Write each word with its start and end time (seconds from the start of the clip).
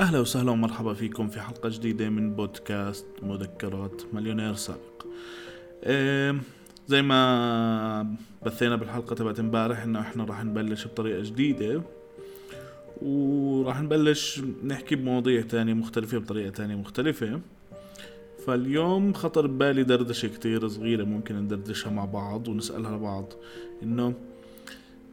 أهلا 0.00 0.20
وسهلا 0.20 0.50
ومرحبا 0.50 0.94
فيكم 0.94 1.28
في 1.28 1.40
حلقة 1.40 1.68
جديدة 1.68 2.08
من 2.08 2.34
بودكاست 2.34 3.06
مذكرات 3.22 4.02
مليونير 4.12 4.54
سابق. 4.54 5.06
زي 6.88 7.02
ما 7.02 8.14
بثينا 8.46 8.76
بالحلقة 8.76 9.14
تبعت 9.14 9.40
امبارح 9.40 9.82
إنه 9.82 10.00
إحنا 10.00 10.24
راح 10.24 10.44
نبلش 10.44 10.86
بطريقة 10.86 11.22
جديدة 11.22 11.82
وراح 13.02 13.80
نبلش 13.80 14.42
نحكي 14.64 14.94
بمواضيع 14.94 15.40
تانية 15.40 15.74
مختلفة 15.74 16.18
بطريقة 16.18 16.50
تانية 16.50 16.74
مختلفة. 16.74 17.40
فاليوم 18.46 19.12
خطر 19.12 19.46
ببالي 19.46 19.82
دردشة 19.82 20.28
كتير 20.28 20.68
صغيرة 20.68 21.04
ممكن 21.04 21.36
ندردشها 21.36 21.90
مع 21.90 22.04
بعض 22.04 22.48
ونسألها 22.48 22.96
لبعض 22.96 23.32
إنه 23.82 24.14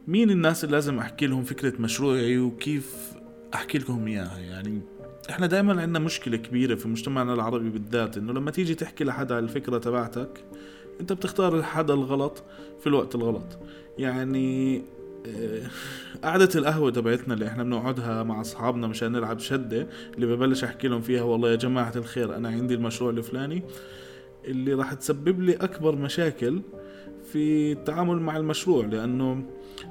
مين 0.08 0.30
الناس 0.30 0.64
اللي 0.64 0.76
لازم 0.76 0.98
أحكي 0.98 1.26
لهم 1.26 1.42
فكرة 1.44 1.80
مشروعي 1.80 2.38
وكيف 2.38 3.14
أحكي 3.54 3.78
لكم 3.78 4.06
إياها 4.06 4.38
يعني 4.38 4.80
إحنا 5.30 5.46
دائما 5.46 5.82
عندنا 5.82 5.98
مشكلة 5.98 6.36
كبيرة 6.36 6.74
في 6.74 6.88
مجتمعنا 6.88 7.34
العربي 7.34 7.70
بالذات 7.70 8.16
إنه 8.16 8.32
لما 8.32 8.50
تيجي 8.50 8.74
تحكي 8.74 9.04
لحدا 9.04 9.38
الفكرة 9.38 9.78
تبعتك 9.78 10.44
أنت 11.00 11.12
بتختار 11.12 11.58
الحدا 11.58 11.94
الغلط 11.94 12.42
في 12.80 12.86
الوقت 12.86 13.14
الغلط. 13.14 13.58
يعني 13.98 14.82
آه، 15.26 15.62
قعدة 16.24 16.48
القهوة 16.54 16.90
تبعتنا 16.90 17.34
اللي 17.34 17.46
إحنا 17.46 17.62
بنقعدها 17.62 18.22
مع 18.22 18.40
أصحابنا 18.40 18.86
مشان 18.86 19.12
نلعب 19.12 19.38
شدة 19.38 19.86
اللي 20.14 20.26
ببلش 20.26 20.64
أحكي 20.64 20.88
لهم 20.88 21.00
فيها 21.00 21.22
والله 21.22 21.50
يا 21.50 21.56
جماعة 21.56 21.92
الخير 21.96 22.36
أنا 22.36 22.48
عندي 22.48 22.74
المشروع 22.74 23.10
الفلاني 23.10 23.62
اللي 24.44 24.74
راح 24.74 24.94
تسبب 24.94 25.40
لي 25.40 25.54
أكبر 25.54 25.96
مشاكل 25.96 26.62
في 27.34 27.72
التعامل 27.72 28.20
مع 28.20 28.36
المشروع 28.36 28.86
لأنه 28.86 29.42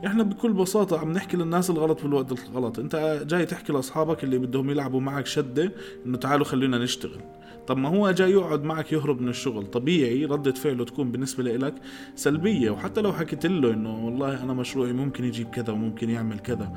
إحنا 0.06 0.24
بكل 0.24 0.54
بساطة 0.54 1.00
عم 1.00 1.12
نحكي 1.12 1.38
للناس 1.38 1.70
الغلط 1.70 2.00
في 2.00 2.06
الوقت 2.06 2.32
الغلط. 2.32 2.80
أنت 2.80 3.24
جاي 3.28 3.46
تحكي 3.46 3.74
لأصحابك 3.74 4.24
اللي 4.24 4.38
بدهم 4.38 4.70
يلعبوا 4.70 5.00
معك 5.02 5.26
شدة 5.26 5.72
إنه 6.06 6.18
تعالوا 6.18 6.46
خلينا 6.46 6.78
نشتغل. 6.78 7.22
طب 7.68 7.78
ما 7.78 7.90
هو 7.90 8.12
جاي 8.12 8.32
يقعد 8.32 8.64
معك 8.64 8.94
يهرب 8.94 9.22
من 9.22 9.30
الشغل. 9.30 9.66
طبيعي 9.66 10.26
ردة 10.26 10.52
فعله 10.52 10.86
تكون 10.86 11.12
بالنسبة 11.12 11.44
لك 11.44 11.76
سلبية. 12.16 12.72
وحتى 12.72 13.02
لو 13.02 13.14
حكيت 13.14 13.46
له 13.46 13.74
إنه 13.74 14.06
والله 14.06 14.44
أنا 14.44 14.54
مشروعي 14.54 14.94
ممكن 14.94 15.24
يجيب 15.24 15.50
كذا 15.50 15.74
وممكن 15.74 16.10
يعمل 16.10 16.40
كذا 16.40 16.72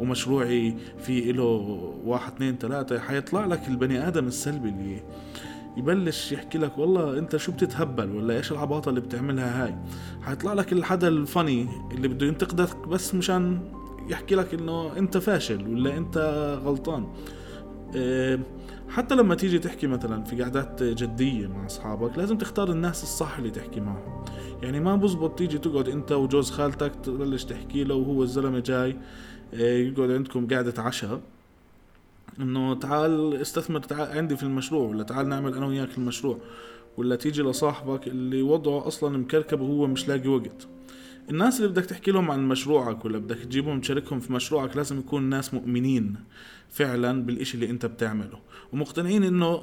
ومشروعي 0.00 0.74
في 0.98 1.32
له 1.32 1.44
واحد 2.04 2.32
اثنين 2.32 2.56
ثلاثة 2.58 2.98
حيطلع 2.98 3.46
لك 3.46 3.68
البني 3.68 4.08
آدم 4.08 4.26
السلبي 4.26 4.68
اللي 4.68 5.02
يبلش 5.76 6.32
يحكي 6.32 6.58
لك 6.58 6.78
والله 6.78 7.18
انت 7.18 7.36
شو 7.36 7.52
بتتهبل 7.52 8.16
ولا 8.16 8.36
إيش 8.36 8.52
العباطة 8.52 8.88
اللي 8.88 9.00
بتعملها 9.00 9.64
هاي. 9.64 9.74
حيطلع 10.22 10.52
لك 10.52 10.72
الحدا 10.72 11.08
الفني 11.08 11.68
اللي 11.92 12.08
بده 12.08 12.26
ينتقدك 12.26 12.88
بس 12.88 13.14
مشان 13.14 13.72
يحكي 14.08 14.34
لك 14.34 14.54
انه 14.54 14.98
انت 14.98 15.18
فاشل 15.18 15.68
ولا 15.68 15.96
انت 15.96 16.18
غلطان. 16.64 17.06
آه 17.96 18.38
حتى 18.88 19.14
لما 19.14 19.34
تيجي 19.34 19.58
تحكي 19.58 19.86
مثلا 19.86 20.24
في 20.24 20.42
قعدات 20.42 20.82
جدية 20.82 21.46
مع 21.46 21.66
أصحابك 21.66 22.18
لازم 22.18 22.38
تختار 22.38 22.70
الناس 22.70 23.02
الصح 23.02 23.38
اللي 23.38 23.50
تحكي 23.50 23.80
معهم. 23.80 24.24
يعني 24.62 24.80
ما 24.80 24.96
بزبط 24.96 25.38
تيجي 25.38 25.58
تقعد 25.58 25.88
أنت 25.88 26.12
وجوز 26.12 26.50
خالتك 26.50 26.92
تبلش 27.02 27.44
تحكي 27.44 27.84
له 27.84 27.94
وهو 27.94 28.22
الزلمة 28.22 28.58
جاي 28.58 28.96
آه، 29.54 29.76
يقعد 29.78 30.10
عندكم 30.10 30.46
قعدة 30.46 30.82
عشاء. 30.82 31.20
إنه 32.40 32.74
تعال 32.74 33.34
استثمر 33.34 33.80
تعال 33.80 34.18
عندي 34.18 34.36
في 34.36 34.42
المشروع 34.42 34.88
ولا 34.88 35.02
تعال 35.02 35.28
نعمل 35.28 35.54
أنا 35.54 35.66
وياك 35.66 35.98
المشروع 35.98 36.38
ولا 36.96 37.16
تيجي 37.16 37.42
لصاحبك 37.42 38.06
اللي 38.06 38.42
وضعه 38.42 38.86
أصلا 38.86 39.18
مكركب 39.18 39.60
وهو 39.60 39.86
مش 39.86 40.08
لاقي 40.08 40.28
وقت. 40.28 40.68
الناس 41.30 41.60
اللي 41.60 41.68
بدك 41.68 41.84
تحكي 41.84 42.10
لهم 42.10 42.30
عن 42.30 42.48
مشروعك 42.48 43.04
ولا 43.04 43.18
بدك 43.18 43.36
تجيبهم 43.38 43.80
تشاركهم 43.80 44.20
في 44.20 44.32
مشروعك 44.32 44.76
لازم 44.76 44.98
يكون 44.98 45.22
ناس 45.22 45.54
مؤمنين 45.54 46.14
فعلا 46.70 47.22
بالإشي 47.22 47.54
اللي 47.54 47.70
أنت 47.70 47.86
بتعمله. 47.86 48.38
ومقتنعين 48.72 49.24
إنه 49.24 49.62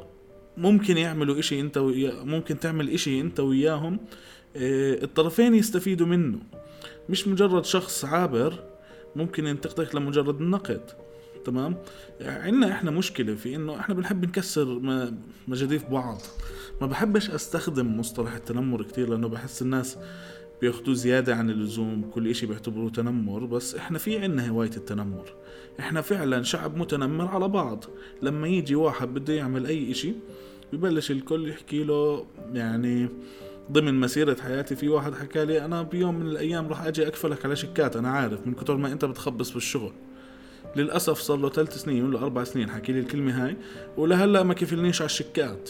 ممكن 0.58 0.98
يعملوا 0.98 1.40
إشي 1.40 1.60
أنت 1.60 1.78
ويا 1.78 2.24
ممكن 2.24 2.60
تعمل 2.60 2.90
إشي 2.90 3.22
أنت 3.22 3.40
وياهم 3.40 4.00
آه 4.56 5.04
الطرفين 5.04 5.56
يستفيدوا 5.56 6.08
منه. 6.08 6.40
مش 7.10 7.28
مجرد 7.28 7.66
شخص 7.66 8.06
عابر 8.06 8.54
ممكن 9.16 9.48
ينتقدك 9.48 9.96
لمجرد 9.96 10.42
النقد 10.42 10.82
تمام؟ 11.46 11.78
عندنا 12.22 12.72
إحنا 12.72 12.92
مشكلة 12.92 13.36
في 13.36 13.56
إنه 13.56 13.80
إحنا 13.80 13.96
بنحب 13.96 14.26
نكسر 14.26 14.82
مجاديف 15.48 15.86
بعض. 15.86 16.22
ما 16.82 16.88
بحبش 16.88 17.30
أستخدم 17.30 18.00
مصطلح 18.00 18.34
التنمر 18.34 18.84
كتير 18.84 19.10
لأنه 19.10 19.28
بحس 19.28 19.62
الناس 19.62 19.98
بياخدوه 20.62 20.96
زيادة 20.96 21.36
عن 21.36 21.50
اللزوم 21.50 22.10
كل 22.14 22.28
إشي 22.30 22.46
بيعتبروه 22.46 22.90
تنمر 22.90 23.46
بس 23.46 23.76
إحنا 23.76 23.98
في 23.98 24.20
عنا 24.20 24.50
هواية 24.50 24.72
التنمر. 24.78 25.34
إحنا 25.80 26.02
فعلا 26.02 26.44
شعب 26.44 26.78
متنمر 26.78 27.28
على 27.28 27.48
بعض. 27.48 27.84
لما 28.22 28.48
يجي 28.48 28.76
واحد 28.76 29.14
بده 29.14 29.34
يعمل 29.34 29.66
أي 29.66 29.92
إشي 29.92 30.14
ببلش 30.74 31.12
الكل 31.12 31.50
يحكي 31.50 31.84
له 31.84 32.26
يعني 32.54 33.10
ضمن 33.72 34.00
مسيرة 34.00 34.38
حياتي 34.42 34.76
في 34.76 34.90
واحد 34.90 35.16
حكى 35.16 35.46
لي 35.46 35.66
أنا 35.66 35.82
بيوم 35.82 36.16
من 36.16 36.26
الأيام 36.26 36.68
راح 36.68 36.86
أجي 36.86 37.08
أكفلك 37.08 37.46
على 37.46 37.56
شيكات 37.56 37.96
أنا 37.96 38.10
عارف 38.10 38.48
من 38.48 38.54
كتر 38.54 38.78
ما 38.78 38.92
أنت 38.92 39.06
بتخبص 39.06 39.52
بالشغل. 39.52 39.92
للأسف 40.78 41.20
صار 41.20 41.38
له 41.38 41.50
ثلاث 41.50 41.78
سنين 41.78 42.06
ولا 42.06 42.20
أربع 42.20 42.44
سنين 42.44 42.70
حكي 42.70 42.92
لي 42.92 43.00
الكلمة 43.00 43.46
هاي. 43.46 43.58
ولهلا 43.98 44.44
ما 44.44 44.54
كفلنيش 44.54 45.02
على 45.02 45.06
الشيكات 45.06 45.70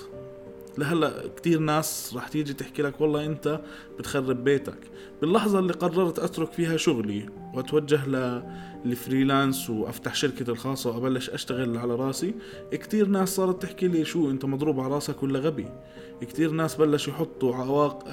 لهلا 0.78 1.28
كتير 1.38 1.60
ناس 1.60 2.12
راح 2.16 2.28
تيجي 2.28 2.54
تحكي 2.54 2.82
لك 2.82 3.02
والله 3.02 3.26
أنت 3.26 3.62
بتخرب 4.00 4.44
بيتك. 4.44 4.78
باللحظة 5.22 5.60
اللي 5.60 5.74
قررت 5.74 6.20
أترك 6.20 6.52
فيها 6.52 6.78
شغلي 6.78 7.30
وأتوجه 7.54 8.42
للفريلانس 8.86 9.70
وأفتح 9.70 10.16
شركتي 10.16 10.52
الخاصة 10.52 10.92
وأبلش 10.92 11.30
أشتغل 11.30 11.78
على 11.78 11.96
راسي 11.96 12.34
كتير 12.72 13.08
ناس 13.08 13.36
صارت 13.36 13.62
تحكي 13.62 13.88
لي 13.88 14.06
شو 14.06 14.32
أنت 14.32 14.46
مضروب 14.46 14.80
على 14.80 14.94
راسك 14.94 15.24
ولا 15.24 15.40
غبي. 15.40 15.68
كتير 16.22 16.52
ناس 16.52 16.76
بلشوا 16.76 17.14
يحطوا 17.14 17.56
عواق 17.56 18.08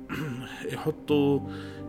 يحطوا 0.72 1.40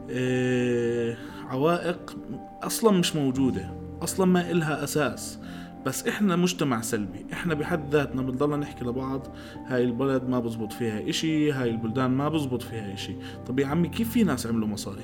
آه 0.10 1.18
عوائق 1.50 2.18
أصلا 2.64 2.92
مش 2.92 3.16
موجودة. 3.16 3.81
أصلا 4.04 4.26
ما 4.26 4.52
إلها 4.52 4.84
أساس 4.84 5.40
بس 5.86 6.08
إحنا 6.08 6.36
مجتمع 6.36 6.82
سلبي. 6.82 7.26
إحنا 7.34 7.54
بحد 7.54 7.96
ذاتنا 7.96 8.22
بنضلنا 8.22 8.58
نحكي 8.58 8.86
لبعض 8.86 9.28
هاي 9.68 9.84
البلد 9.84 10.24
ما 10.30 10.40
بزبط 10.40 10.74
فيها 10.74 11.10
إشي 11.10 11.52
هاي 11.52 11.70
البلدان 11.70 12.12
ما 12.12 12.30
بزبط 12.30 12.62
فيها 12.62 12.94
إشي. 12.94 13.16
طب 13.48 13.60
يا 13.60 13.68
عمي 13.68 13.88
كيف 13.88 14.12
في 14.12 14.24
ناس 14.24 14.48
عملوا 14.48 14.68
مصاري؟ 14.68 15.04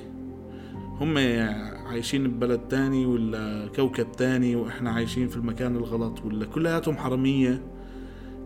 هم 1.00 1.18
عايشين 1.86 2.28
ببلد 2.28 2.60
تاني 2.60 3.06
ولا 3.06 3.68
كوكب 3.76 4.12
تاني 4.12 4.56
وإحنا 4.56 4.90
عايشين 4.90 5.28
في 5.28 5.36
المكان 5.36 5.76
الغلط 5.76 6.24
ولا 6.24 6.46
كلياتهم 6.46 6.96
حرامية؟ 6.96 7.62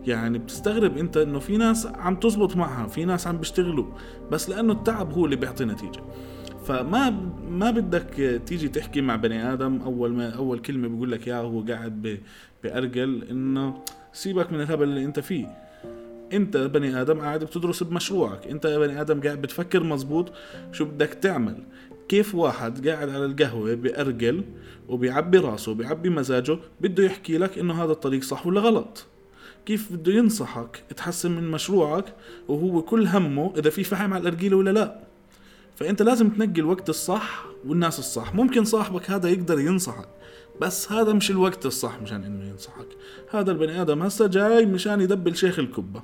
يعني 0.07 0.37
بتستغرب 0.37 0.97
أنت 0.97 1.17
إنه 1.17 1.39
في 1.39 1.57
ناس 1.57 1.85
عم 1.85 2.15
تزبط 2.15 2.55
معها 2.55 2.87
في 2.87 3.05
ناس 3.05 3.27
عم 3.27 3.37
بيشتغلوا 3.37 3.85
بس 4.31 4.49
لأنه 4.49 4.73
التعب 4.73 5.13
هو 5.13 5.25
اللي 5.25 5.35
بيعطي 5.35 5.65
نتيجة. 5.65 6.01
فما 6.65 7.09
ما 7.49 7.71
بدك 7.71 8.41
تيجي 8.45 8.67
تحكي 8.69 9.01
مع 9.01 9.15
بني 9.15 9.53
آدم. 9.53 9.81
أول 9.81 10.13
ما 10.13 10.29
أول 10.29 10.59
كلمة 10.59 10.87
بيقول 10.87 11.11
لك 11.11 11.27
إياها 11.27 11.41
وهو 11.41 11.61
قاعد 11.61 12.19
بأرجل 12.63 13.23
إنه 13.31 13.83
سيبك 14.13 14.53
من 14.53 14.61
الهبل 14.61 14.83
اللي 14.83 15.05
أنت 15.05 15.19
فيه. 15.19 15.47
أنت 16.33 16.57
بني 16.57 17.01
آدم 17.01 17.19
قاعد 17.19 17.43
بتدرس 17.43 17.83
بمشروعك. 17.83 18.47
أنت 18.47 18.67
بني 18.67 19.01
آدم 19.01 19.21
قاعد 19.21 19.41
بتفكر 19.41 19.83
مزبوط 19.83 20.31
شو 20.71 20.85
بدك 20.85 21.13
تعمل. 21.13 21.63
كيف 22.09 22.35
واحد 22.35 22.87
قاعد 22.87 23.09
على 23.09 23.25
القهوة 23.25 23.73
بأرجل 23.73 24.43
وبيعبي 24.89 25.37
راسه 25.37 25.71
وبيعبي 25.71 26.09
مزاجه 26.09 26.57
بده 26.81 27.03
يحكي 27.03 27.37
لك 27.37 27.57
إنه 27.57 27.83
هذا 27.83 27.91
الطريق 27.91 28.23
صح 28.23 28.47
ولا 28.47 28.61
غلط؟ 28.61 29.05
كيف 29.65 29.93
بده 29.93 30.13
ينصحك 30.13 30.83
تحسن 30.97 31.31
من 31.31 31.51
مشروعك 31.51 32.05
وهو 32.47 32.81
كل 32.81 33.07
همه 33.07 33.53
إذا 33.57 33.69
في 33.69 33.83
فحم 33.83 34.13
على 34.13 34.21
الارجيله 34.21 34.57
ولا 34.57 34.71
لا؟ 34.71 35.12
فأنت 35.75 36.01
لازم 36.01 36.29
تنقي 36.29 36.61
الوقت 36.61 36.89
الصح 36.89 37.45
والناس 37.65 37.99
الصح. 37.99 38.35
ممكن 38.35 38.63
صاحبك 38.63 39.11
هذا 39.11 39.29
يقدر 39.29 39.59
ينصحك 39.59 40.07
بس 40.61 40.91
هذا 40.91 41.13
مش 41.13 41.31
الوقت 41.31 41.65
الصح 41.65 42.01
مشان 42.01 42.23
إنه 42.23 42.49
ينصحك. 42.49 42.87
هذا 43.31 43.51
البني 43.51 43.81
آدم 43.81 44.01
هسه 44.01 44.27
جاي 44.27 44.65
مشان 44.65 45.01
يدبل 45.01 45.35
شيخ 45.35 45.59
الكبة. 45.59 46.03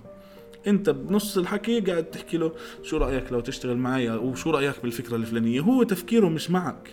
أنت 0.67 0.89
بنص 0.89 1.37
الحكي 1.37 1.79
قاعد 1.79 2.03
تحكي 2.03 2.37
له 2.37 2.51
شو 2.83 2.97
رأيك 2.97 3.31
لو 3.31 3.39
تشتغل 3.39 3.77
معي 3.77 4.09
وشو 4.09 4.49
رأيك 4.49 4.75
بالفكرة 4.83 5.15
الفلانية؟ 5.15 5.61
هو 5.61 5.83
تفكيره 5.83 6.29
مش 6.29 6.51
معك. 6.51 6.89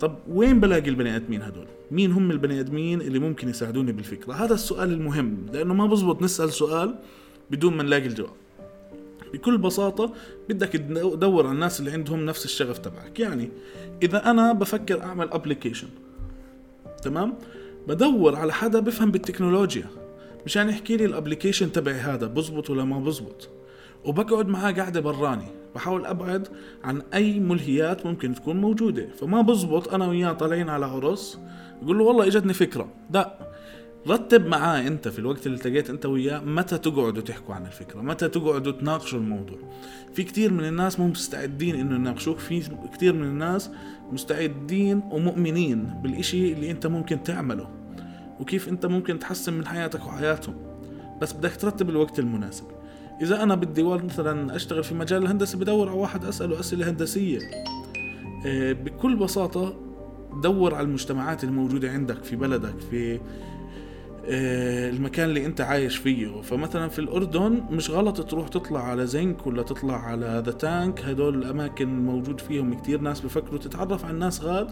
طب 0.00 0.18
وين 0.28 0.60
بلاقي 0.60 0.88
البني 0.88 1.16
آدمين 1.16 1.42
هدول 1.42 1.66
مين 1.90 2.12
هم 2.12 2.30
البني 2.30 2.60
آدمين 2.60 3.00
اللي 3.00 3.18
ممكن 3.18 3.48
يساعدوني 3.48 3.92
بالفكرة؟ 3.92 4.32
هذا 4.32 4.54
السؤال 4.54 4.92
المهم 4.92 5.46
لأنه 5.52 5.74
ما 5.74 5.86
بزبط 5.86 6.22
نسأل 6.22 6.52
سؤال 6.52 6.94
بدون 7.50 7.76
ما 7.76 7.82
نلاقي 7.82 8.06
الجواب. 8.06 8.47
بكل 9.32 9.58
بساطة 9.58 10.12
بدك 10.48 10.68
تدور 10.68 11.46
على 11.46 11.54
الناس 11.54 11.80
اللي 11.80 11.90
عندهم 11.90 12.26
نفس 12.26 12.44
الشغف 12.44 12.78
تبعك. 12.78 13.20
يعني 13.20 13.50
إذا 14.02 14.30
أنا 14.30 14.52
بفكر 14.52 15.02
أعمل 15.02 15.28
application 15.32 15.88
تمام؟ 17.02 17.34
بدور 17.88 18.36
على 18.36 18.52
حدا 18.52 18.80
بفهم 18.80 19.10
بالتكنولوجيا 19.10 19.86
مشان 20.46 20.68
يحكي 20.68 20.96
لي 20.96 21.04
ال 21.04 21.10
application 21.10 21.72
تبعي 21.72 21.94
هذا 21.94 22.26
بزبط 22.26 22.70
ولا 22.70 22.84
ما 22.84 22.98
بزبط؟ 22.98 23.48
وبقعد 24.04 24.48
معاه 24.48 24.72
قاعدة 24.72 25.00
براني 25.00 25.46
بحاول 25.74 26.06
أبعد 26.06 26.48
عن 26.84 27.02
أي 27.14 27.40
ملهيات 27.40 28.06
ممكن 28.06 28.34
تكون 28.34 28.56
موجودة. 28.56 29.08
فما 29.20 29.40
بزبط 29.40 29.94
أنا 29.94 30.08
وياه 30.08 30.32
طالعين 30.32 30.68
على 30.68 30.86
عرس 30.86 31.38
يقول 31.82 31.98
له 31.98 32.04
والله 32.04 32.26
إجتني 32.26 32.52
فكرة. 32.52 32.88
لا. 33.10 33.47
رتب 34.06 34.46
معاه 34.46 34.86
انت 34.86 35.08
في 35.08 35.18
الوقت 35.18 35.46
اللي 35.46 35.56
التقيت 35.56 35.90
انت 35.90 36.06
وياه 36.06 36.40
متى 36.40 36.78
تقعدوا 36.78 37.22
تحكوا 37.22 37.54
عن 37.54 37.66
الفكرة 37.66 38.00
متى 38.00 38.28
تقعدوا 38.28 38.72
تناقشوا 38.72 39.18
الموضوع. 39.18 39.58
في 40.14 40.22
كثير 40.22 40.52
من 40.52 40.64
الناس 40.64 41.00
مو 41.00 41.06
مستعدين 41.06 41.74
إنه 41.74 41.94
يناقشوك 41.94 42.38
في 42.38 42.62
كثير 42.94 43.12
من 43.12 43.24
الناس 43.24 43.70
مستعدين 44.12 45.02
ومؤمنين 45.10 45.84
بالإشي 46.02 46.52
اللي 46.52 46.70
أنت 46.70 46.86
ممكن 46.86 47.22
تعمله 47.22 47.68
وكيف 48.40 48.68
أنت 48.68 48.86
ممكن 48.86 49.18
تحسن 49.18 49.52
من 49.52 49.66
حياتك 49.66 50.06
وحياتهم. 50.06 50.54
بس 51.22 51.32
بدك 51.32 51.56
ترتب 51.56 51.90
الوقت 51.90 52.18
المناسب. 52.18 52.64
إذا 53.22 53.42
أنا 53.42 53.54
بدي 53.54 53.82
مثلا 53.82 54.56
أشتغل 54.56 54.84
في 54.84 54.94
مجال 54.94 55.22
الهندسة 55.22 55.58
بدور 55.58 55.88
على 55.88 55.98
واحد 55.98 56.24
أسأله 56.24 56.60
أسئلة 56.60 56.90
هندسية. 56.90 57.38
آه، 58.46 58.72
بكل 58.72 59.16
بساطة 59.16 59.76
دور 60.42 60.74
على 60.74 60.86
المجتمعات 60.86 61.44
الموجودة 61.44 61.90
عندك 61.90 62.24
في 62.24 62.36
بلدك 62.36 62.80
في 62.90 63.20
المكان 64.30 65.28
اللي 65.28 65.46
انت 65.46 65.60
عايش 65.60 65.96
فيه. 65.96 66.40
فمثلا 66.40 66.88
في 66.88 66.98
الأردن 66.98 67.62
مش 67.70 67.90
غلط 67.90 68.30
تروح 68.30 68.48
تطلع 68.48 68.84
على 68.84 69.06
زنك 69.06 69.46
ولا 69.46 69.62
تطلع 69.62 69.96
على 69.96 70.42
The 70.46 70.52
Tank 70.52 71.00
هدول 71.00 71.34
الأماكن 71.34 71.88
موجود 71.88 72.40
فيهم 72.40 72.74
كتير. 72.74 73.00
ناس 73.00 73.20
بفكروا 73.20 73.58
تتعرف 73.58 74.04
على 74.04 74.14
الناس 74.14 74.42
غاد 74.42 74.70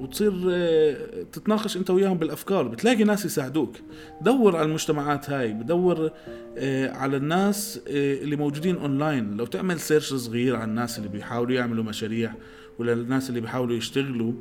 وتصير 0.00 0.32
آه، 0.50 1.22
تتناقش 1.32 1.76
انت 1.76 1.90
وياهم 1.90 2.18
بالأفكار. 2.18 2.68
بتلاقي 2.68 3.04
ناس 3.04 3.24
يساعدوك. 3.24 3.76
دور 4.22 4.56
على 4.56 4.66
المجتمعات 4.66 5.30
هاي. 5.30 5.52
بدور 5.52 6.10
آه، 6.58 6.90
على 6.90 7.16
الناس 7.16 7.80
اللي 7.86 8.36
موجودين 8.36 8.76
اونلاين 8.76 9.36
لو 9.36 9.46
تعمل 9.46 9.80
search 9.80 10.14
صغير 10.14 10.56
عن 10.56 10.68
الناس 10.68 10.98
اللي 10.98 11.08
بيحاولوا 11.08 11.54
يعملوا 11.54 11.84
مشاريع 11.84 12.32
ولا 12.78 12.92
الناس 12.92 13.28
اللي 13.28 13.40
بيحاولوا 13.40 13.76
يشتغلوا 13.76 14.32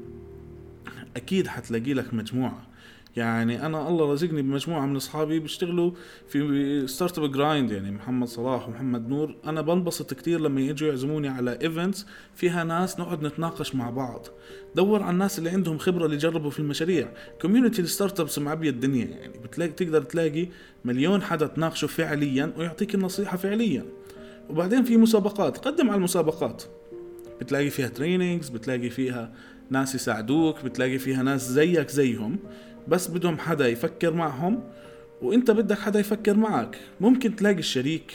أكيد 1.16 1.48
حتلاقي 1.48 1.94
لك 1.94 2.14
مجموعة. 2.14 2.75
يعني 3.16 3.66
أنا 3.66 3.90
الله 3.90 4.12
رزقني 4.12 4.42
بمجموعة 4.42 4.86
من 4.86 4.96
أصحابي 4.96 5.40
بيشتغلوا 5.40 5.92
في 6.28 6.84
Startup 6.88 7.32
Grind 7.32 7.72
يعني 7.72 7.92
محمد 7.92 8.28
صلاح 8.28 8.68
ومحمد 8.68 9.10
نور. 9.10 9.36
أنا 9.46 9.62
بنبسط 9.62 10.14
كثير 10.14 10.40
لما 10.40 10.62
يجوا 10.62 10.90
يعزموني 10.90 11.28
على 11.28 11.58
events 11.62 12.06
فيها 12.34 12.64
ناس 12.64 13.00
نقعد 13.00 13.24
نتناقش 13.24 13.76
مع 13.76 13.90
بعض. 13.90 14.28
دور 14.76 15.04
على 15.04 15.14
الناس 15.14 15.40
اللي 15.40 15.50
عندهم 15.50 15.78
خبرة 15.78 16.06
اللي 16.06 16.18
جربوا 16.18 16.50
في 16.50 16.60
المشاريع. 16.60 17.14
community 17.42 17.82
ال 17.82 18.20
startups 18.20 18.40
معبيه 18.40 18.70
الدنيا 18.70 19.06
يعني 19.06 19.38
بتلاقي 19.38 19.72
تقدر 19.72 20.02
تلاقي 20.02 20.48
مليون 20.86 21.22
حدا 21.22 21.48
تناقشه 21.48 21.88
فعليا 21.88 22.54
ويعطيك 22.58 22.96
النصيحة 22.96 23.38
فعليا. 23.38 23.86
وبعدين 24.50 24.84
في 24.84 24.98
مسابقات 24.98 25.58
قدم 25.58 25.90
على 25.90 25.98
المسابقات. 25.98 26.64
بتلاقي 27.42 27.70
فيها 27.70 27.88
تريننجز 27.88 28.50
بتلاقي 28.50 28.90
فيها 28.90 29.34
ناس 29.70 29.96
يساعدوك 29.96 30.66
بتلاقي 30.66 30.98
فيها 30.98 31.24
ناس 31.24 31.50
زيك 31.50 31.90
زيهم. 31.90 32.38
بس 32.88 33.08
بدهم 33.08 33.38
حدا 33.38 33.68
يفكر 33.68 34.14
معهم 34.14 34.64
وإنت 35.22 35.52
بدك 35.52 35.78
حدا 35.78 36.00
يفكر 36.00 36.38
معك. 36.38 36.78
ممكن 37.02 37.36
تلاقي 37.36 37.60
الشريك 37.60 38.14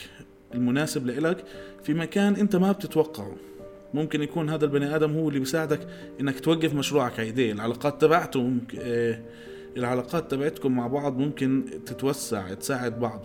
المناسب 0.55 1.07
لإلك 1.07 1.45
في 1.83 1.95
مكان 1.95 2.37
إنت 2.37 2.57
ما 2.57 2.73
بتتوقعه. 2.73 3.37
ممكن 3.95 4.23
يكون 4.23 4.51
هذا 4.51 4.65
البني 4.65 4.97
آدم 4.97 5.13
هو 5.13 5.29
اللي 5.29 5.39
بيساعدك 5.39 5.81
إنك 6.21 6.41
توقف 6.41 6.75
مشروعك 6.75 7.21
ايديه 7.21 7.53
العلاقات 7.53 8.01
تبعته 8.01 8.43
ممكن 8.43 8.79
آه 8.83 9.21
العلاقات 9.77 10.31
تبعتكم 10.31 10.77
مع 10.77 10.87
بعض 10.87 11.19
ممكن 11.19 11.65
تتوسع 11.87 12.55
تساعد 12.55 13.01
بعض. 13.01 13.23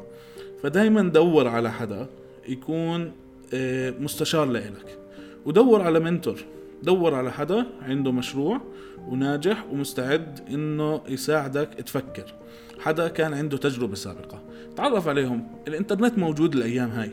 فدايما 0.64 1.02
دور 1.02 1.48
على 1.48 1.72
حدا 1.72 2.08
يكون 2.48 3.12
آه 3.54 3.94
مستشار 4.00 4.46
لإلك. 4.46 4.98
ودور 5.46 5.82
على 5.82 6.00
منتور. 6.00 6.40
دور 6.84 7.14
على 7.16 7.32
حدا 7.32 7.66
عنده 7.82 8.12
مشروع 8.12 8.62
وناجح 9.08 9.66
ومستعد 9.72 10.40
إنه 10.50 11.02
يساعدك 11.08 11.68
تفكر. 11.68 12.34
حدا 12.80 13.08
كان 13.08 13.34
عنده 13.34 13.58
تجربة 13.58 13.96
سابقة. 13.96 14.42
تعرف 14.76 15.08
عليهم. 15.08 15.48
الإنترنت 15.68 16.18
موجود 16.18 16.56
الأيام 16.56 16.90
هاي. 16.90 17.12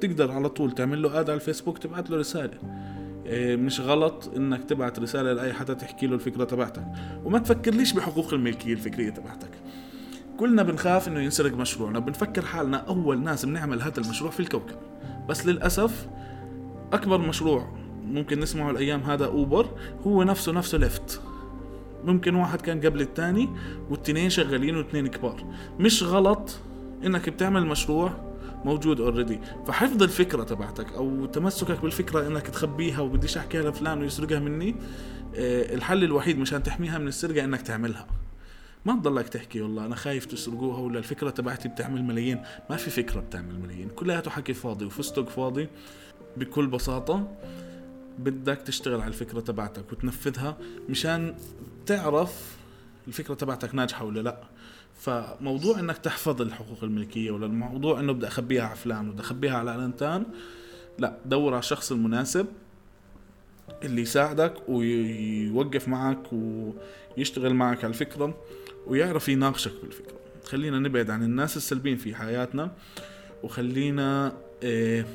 تقدر 0.00 0.32
على 0.32 0.48
طول 0.48 0.72
تعمل 0.72 1.02
له 1.02 1.20
اد 1.20 1.30
على 1.30 1.36
الفيسبوك 1.36 1.78
تبعت 1.78 2.10
له 2.10 2.16
رسالة. 2.16 2.58
إيه، 3.26 3.56
مش 3.56 3.80
غلط 3.80 4.30
إنك 4.36 4.64
تبعت 4.64 4.98
رسالة 4.98 5.32
لأي 5.32 5.52
حدا 5.52 5.74
تحكي 5.74 6.06
له 6.06 6.14
الفكرة 6.14 6.44
تبعتك. 6.44 6.84
وما 7.24 7.38
تفكرليش 7.38 7.92
بحقوق 7.92 8.34
الملكية 8.34 8.72
الفكرية 8.72 9.10
تبعتك. 9.10 9.50
كلنا 10.38 10.62
بنخاف 10.62 11.08
إنه 11.08 11.20
ينسرق 11.20 11.52
مشروعنا. 11.52 11.98
بنفكر 11.98 12.42
حالنا 12.42 12.76
أول 12.76 13.22
ناس 13.22 13.44
بنعمل 13.44 13.82
هذا 13.82 14.00
المشروع 14.00 14.30
في 14.30 14.40
الكوكب. 14.40 14.76
بس 15.28 15.46
للأسف 15.46 16.08
أكبر 16.92 17.18
مشروع 17.18 17.81
ممكن 18.04 18.40
نسمعه 18.40 18.70
الأيام 18.70 19.00
هذا 19.00 19.26
أوبر. 19.26 19.66
هو 20.06 20.22
نفسه 20.22 20.52
نفسه 20.52 20.78
ليفت. 20.78 21.20
ممكن 22.04 22.34
واحد 22.34 22.60
كان 22.60 22.80
قبل 22.80 23.00
الثاني 23.00 23.48
والتنتين 23.90 24.30
شغالين 24.30 24.76
واثنين 24.76 25.06
كبار. 25.06 25.44
مش 25.78 26.02
غلط 26.02 26.58
إنك 27.04 27.28
بتعمل 27.28 27.66
مشروع 27.66 28.32
موجود 28.64 29.00
already 29.00 29.40
فحفظ 29.66 30.02
الفكرة 30.02 30.42
تبعتك 30.42 30.92
أو 30.92 31.26
تمسكك 31.26 31.82
بالفكرة 31.82 32.26
إنك 32.26 32.46
تخبيها 32.46 33.00
وبديش 33.00 33.36
أحكيها 33.36 33.70
لفلان 33.70 34.00
ويسرقها 34.00 34.38
مني 34.38 34.74
آه، 35.36 35.74
الحل 35.74 36.04
الوحيد 36.04 36.38
مشان 36.38 36.62
تحميها 36.62 36.98
من 36.98 37.08
السرقة 37.08 37.44
إنك 37.44 37.62
تعملها. 37.62 38.06
ما 38.84 38.92
تضلك 38.92 39.28
تحكي 39.28 39.60
والله 39.60 39.86
أنا 39.86 39.94
خايف 39.94 40.24
تسرقوها 40.24 40.78
ولا 40.78 40.98
الفكرة 40.98 41.30
تبعتي 41.30 41.68
بتعمل 41.68 42.02
ملايين. 42.04 42.42
ما 42.70 42.76
في 42.76 42.90
فكرة 42.90 43.20
بتعمل 43.20 43.60
ملايين. 43.60 43.88
كلياته 43.88 44.30
حكي 44.30 44.54
فاضي 44.54 44.84
وفستق 44.84 45.28
فاضي 45.28 45.68
بكل 46.36 46.66
بساطة. 46.66 47.28
بدك 48.18 48.56
تشتغل 48.56 49.00
على 49.00 49.08
الفكرة 49.08 49.40
تبعتك 49.40 49.92
وتنفذها 49.92 50.56
مشان 50.88 51.34
تعرف 51.86 52.56
الفكرة 53.08 53.34
تبعتك 53.34 53.74
ناجحة 53.74 54.04
ولا 54.04 54.20
لا. 54.20 54.40
فموضوع 55.00 55.80
إنك 55.80 55.98
تحفظ 55.98 56.42
الحقوق 56.42 56.84
الملكية 56.84 57.30
ولا 57.30 57.46
الموضوع 57.46 58.00
إنه 58.00 58.12
بدي 58.12 58.26
أخبيها 58.26 58.62
على 58.64 58.76
فلان 58.76 59.10
بدي 59.10 59.20
أخبيها 59.22 59.56
على 59.56 59.70
علانتان 59.70 60.24
لا 60.98 61.16
دور 61.26 61.52
على 61.52 61.58
الشخص 61.58 61.92
المناسب 61.92 62.46
اللي 63.84 64.02
يساعدك 64.02 64.54
ويوقف 64.68 65.88
معك 65.88 66.32
ويشتغل 66.32 67.54
معك 67.54 67.78
على 67.84 67.92
الفكرة 67.92 68.34
ويعرف 68.86 69.28
يناقشك 69.28 69.72
بالفكرة. 69.82 70.16
خلينا 70.44 70.78
نبعد 70.78 71.10
عن 71.10 71.22
الناس 71.22 71.56
السلبين 71.56 71.96
في 71.96 72.14
حياتنا 72.14 72.70
وخلينا 73.42 74.32
إيه 74.62 75.06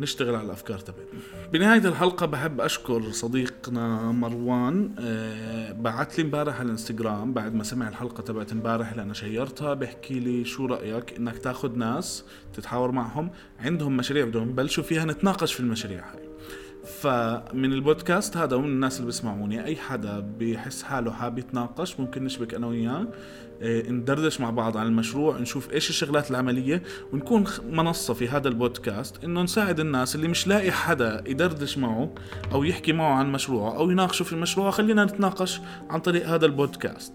نشتغل 0.00 0.34
على 0.34 0.46
الأفكار 0.46 0.78
تبعنا. 0.78 1.04
بنهاية 1.52 1.88
الحلقة 1.88 2.26
بحب 2.26 2.60
أشكر 2.60 3.10
صديقنا 3.10 4.12
مروان 4.12 4.90
أه 4.98 5.72
بعت 5.72 6.18
لي 6.18 6.24
امبارح 6.24 6.54
على 6.54 6.66
الإنستغرام 6.66 7.32
بعد 7.32 7.54
ما 7.54 7.64
سمع 7.64 7.88
الحلقة 7.88 8.22
تبعت 8.22 8.52
امبارح 8.52 8.92
أنا 8.92 9.14
شيرتها 9.14 9.74
بحكي 9.74 10.20
لي 10.20 10.44
شو 10.44 10.66
رأيك 10.66 11.16
إنك 11.16 11.38
تاخذ 11.38 11.78
ناس 11.78 12.24
تتحاور 12.54 12.90
معهم 12.90 13.30
عندهم 13.60 13.96
مشاريع 13.96 14.24
بدهم 14.24 14.48
يبلشوا 14.50 14.84
فيها 14.84 15.04
نتناقش 15.04 15.52
في 15.54 15.60
المشاريع 15.60 16.12
هاي. 16.12 16.23
فمن 16.84 17.72
البودكاست 17.72 18.36
هذا 18.36 18.56
ومن 18.56 18.68
الناس 18.68 18.96
اللي 18.96 19.06
بيسمعوني 19.06 19.64
أي 19.64 19.76
حدا 19.76 20.20
بيحس 20.20 20.82
حاله 20.82 21.10
حابب 21.12 21.38
يتناقش 21.38 22.00
ممكن 22.00 22.24
نشبك 22.24 22.54
أنا 22.54 22.66
وياه 22.66 23.06
إيه، 23.62 23.90
ندردش 23.90 24.40
مع 24.40 24.50
بعض 24.50 24.76
عن 24.76 24.86
المشروع 24.86 25.38
نشوف 25.38 25.72
إيش 25.72 25.90
الشغلات 25.90 26.30
العملية 26.30 26.82
ونكون 27.12 27.44
منصة 27.70 28.14
في 28.14 28.28
هذا 28.28 28.48
البودكاست 28.48 29.24
إنه 29.24 29.42
نساعد 29.42 29.80
الناس 29.80 30.14
اللي 30.14 30.28
مش 30.28 30.46
لاقي 30.46 30.72
حدا 30.72 31.24
يدردش 31.26 31.78
معه 31.78 32.14
أو 32.52 32.64
يحكي 32.64 32.92
معه 32.92 33.14
عن 33.14 33.32
مشروعه 33.32 33.76
أو 33.76 33.90
يناقشه 33.90 34.22
في 34.22 34.32
المشروع. 34.32 34.70
خلينا 34.70 35.04
نتناقش 35.04 35.60
عن 35.90 36.00
طريق 36.00 36.28
هذا 36.28 36.46
البودكاست. 36.46 37.12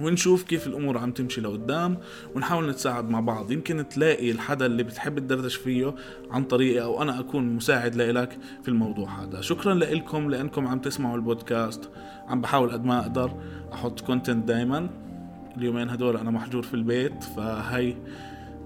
ونشوف 0.00 0.42
كيف 0.42 0.66
الأمور 0.66 0.98
عم 0.98 1.12
تمشي 1.12 1.40
لقدام 1.40 1.98
ونحاول 2.34 2.70
نتساعد 2.70 3.10
مع 3.10 3.20
بعض. 3.20 3.50
يمكن 3.50 3.88
تلاقي 3.88 4.30
الحدا 4.30 4.66
اللي 4.66 4.82
بتحب 4.82 5.18
تدردش 5.18 5.56
فيه 5.56 5.94
عن 6.30 6.44
طريقي 6.44 6.82
أو 6.82 7.02
أنا 7.02 7.20
أكون 7.20 7.54
مساعد 7.54 7.94
لإلك 7.94 8.38
في 8.62 8.68
الموضوع 8.68 9.22
هذا. 9.22 9.40
شكرا 9.40 9.74
لكم 9.74 10.30
لأنكم 10.30 10.66
عم 10.66 10.78
تسمعوا 10.78 11.16
البودكاست. 11.16 11.90
عم 12.28 12.40
بحاول 12.40 12.72
قد 12.72 12.84
ما 12.84 13.00
أقدر 13.00 13.32
أحط 13.72 14.00
content 14.00 14.48
دايما. 14.48 14.90
اليومين 15.56 15.90
هدول 15.90 16.16
أنا 16.16 16.30
محجور 16.30 16.62
في 16.62 16.74
البيت 16.74 17.24
فهي 17.24 17.94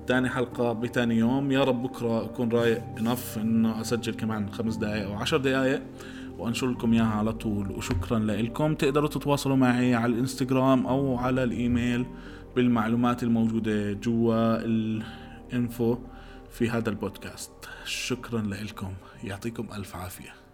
تاني 0.06 0.28
حلقة 0.28 0.73
بتاني 0.73 1.16
يوم. 1.16 1.52
يا 1.52 1.64
رب 1.64 1.82
بكرة 1.82 2.25
أكون 2.25 2.52
رايق 2.52 2.82
enough 2.99 3.38
إنه 3.38 3.80
أسجل 3.80 4.14
كمان 4.14 4.50
خمس 4.50 4.76
دقايق 4.76 5.06
أو 5.06 5.14
عشر 5.14 5.37
دقايق. 5.37 5.82
وانشر 6.38 6.71
لكم 6.71 6.92
إياها 6.92 7.07
على 7.07 7.33
طول. 7.33 7.71
وشكرا 7.71 8.18
لكم. 8.18 8.75
تقدروا 8.75 9.09
تتواصلوا 9.09 9.57
معي 9.57 9.95
على 9.95 10.12
الإنستغرام 10.12 10.87
أو 10.87 11.16
على 11.16 11.45
الإيميل 11.45 12.07
بالمعلومات 12.57 13.23
الموجودة 13.23 13.92
جوا 13.92 14.64
الإنفو 14.64 15.99
في 16.50 16.71
هذا 16.71 16.90
البودكاست. 16.90 17.50
شكرا 17.85 18.40
لكم. 18.40 18.92
يعطيكم 19.25 19.66
ألف 19.76 19.97
عافية. 19.97 20.48